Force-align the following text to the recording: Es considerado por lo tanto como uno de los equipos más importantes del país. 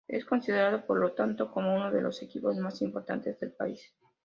Es 0.07 0.25
considerado 0.25 0.83
por 0.87 0.97
lo 0.99 1.11
tanto 1.11 1.51
como 1.51 1.75
uno 1.75 1.91
de 1.91 2.01
los 2.01 2.23
equipos 2.23 2.57
más 2.57 2.81
importantes 2.81 3.39
del 3.39 3.51
país. 3.51 3.93